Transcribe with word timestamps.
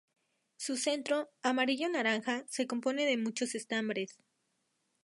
Su 0.57 0.77
centro, 0.77 1.29
amarillo 1.43 1.87
naranja, 1.87 2.43
se 2.49 2.65
compone 2.65 3.05
de 3.05 3.17
muchos 3.17 3.53
estambres. 3.53 4.17